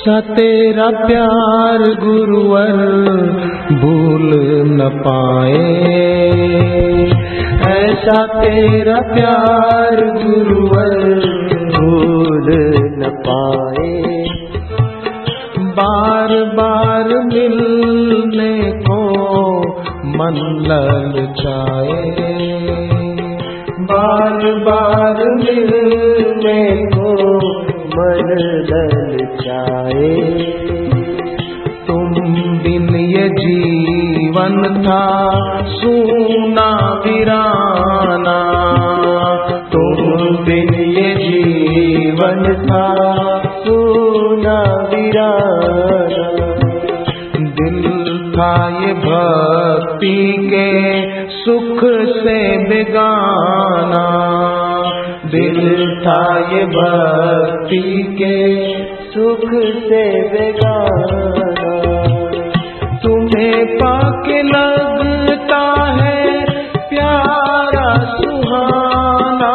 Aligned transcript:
सा 0.00 0.20
तेरा 0.20 0.90
प्यार 0.90 1.78
गुरुवर, 1.78 2.72
भूल 3.72 4.30
न 4.66 4.88
पाए। 4.88 5.54
ऐसा 7.72 8.26
तेरा 8.26 9.00
प्यार 9.00 9.96
गुरुवर, 9.96 11.20
भूल 11.76 12.48
न 12.98 13.22
पाए। 13.28 14.24
बार 15.60 16.44
बार 16.44 17.08
मिलने 17.08 18.72
को 18.72 19.00
मन 20.06 20.64
ललचाए 20.66 22.20
बार 23.80 24.54
बार 24.54 25.24
मिलने 25.34 26.86
को 26.86 27.59
मन 28.00 28.28
ललचाए 28.68 30.08
तुम 31.86 32.12
बिन 32.62 32.88
ये 33.06 33.26
जीवन 33.38 34.56
था, 34.82 35.02
सुना 35.70 36.68
वीराना 37.04 38.38
तुम 39.72 40.36
बिन 40.44 40.72
ये 40.90 41.14
जीवन 41.14 42.42
था, 42.62 42.86
सुना 43.66 44.58
वीराना 44.86 46.26
दिल 47.60 47.84
था 48.36 48.52
ये 48.80 48.92
भक्ति 49.04 50.16
के 50.50 50.68
सुख 51.36 51.84
से 52.16 52.40
बेगाना। 52.68 54.06
था 55.32 56.38
ये 56.52 56.64
भक्ति 56.64 58.16
के 58.18 58.38
सुख 59.10 59.50
से 59.82 60.28
बेगाना 60.28 61.50
तुम्हें 63.02 63.76
पाके 63.76 64.42
लगता 64.42 65.84
है 65.92 66.44
प्यारा 66.88 67.94
सुहाना। 67.98 69.54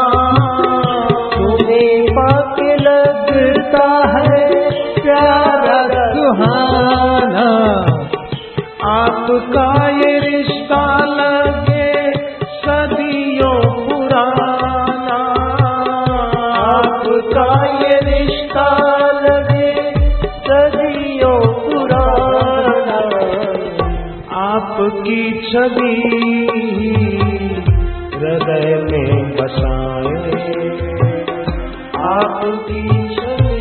तुम्हें 1.35 2.05
पाक 2.05 2.59
लगता 2.81 3.87
है 4.17 4.69
प्यारा 5.01 6.11
सुहाना। 6.13 6.64
सदियों 20.55 21.39
पुराना 21.61 22.99
आपकी 24.41 25.21
छवि 25.45 25.95
हृदय 28.13 28.69
में 28.83 29.31
बसाए। 29.37 30.13
आपकी 32.11 32.83
छवि 33.15 33.59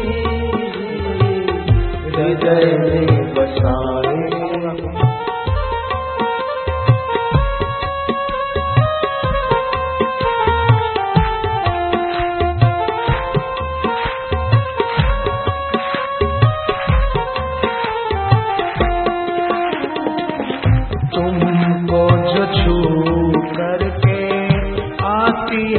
हृदय 2.06 2.66
में 2.84 3.34
बसाए 3.34 4.23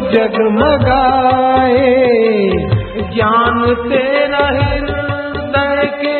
जगमगाए। 0.00 1.96
ज्ञान 3.14 3.74
तेरा 3.74 4.46
हृदय 4.46 5.86
के 5.86 6.18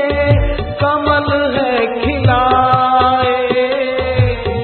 कमल 0.56 1.56
है 1.56 2.00
खिलाए। 2.00 3.42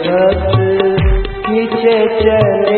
भक्त 0.07 0.57
खिंचे 1.47 1.99
चले 2.21 2.74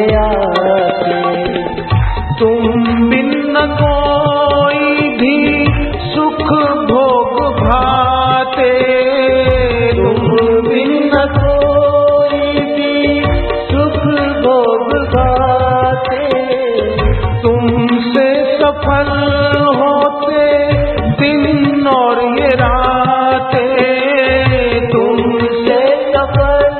सफल 26.17 26.77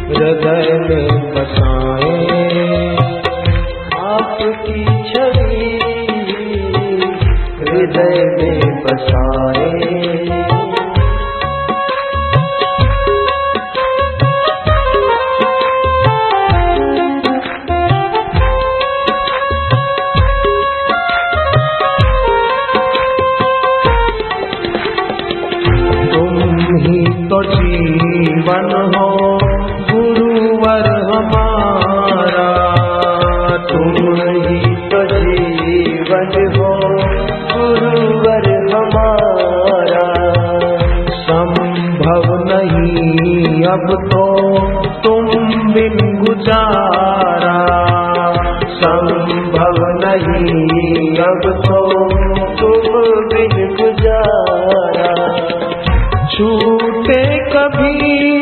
हृदय 0.10 0.80
में 0.90 1.32
बसाए। 1.32 2.52
आपकी 4.00 4.86
छवि 4.86 5.80
हृदय 7.60 8.26
में 8.26 8.84
बसाए। 8.84 10.61
बिन 45.74 45.98
गुजारा। 46.20 47.58
संभव 48.72 49.78
नहीं 50.04 51.20
अब 51.20 51.42
तो 51.68 51.80
तुम 52.56 52.96
बिन 53.28 53.76
गुजारा। 53.76 55.12
छूटे 56.28 57.22
कभी 57.50 58.41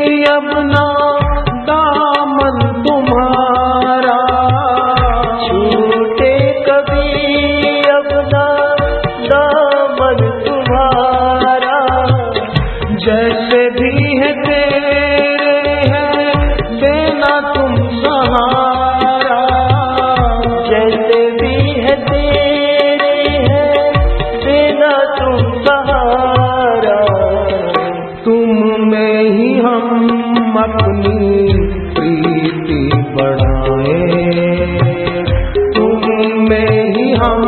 हम 37.21 37.41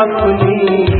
अपनी 0.00 0.99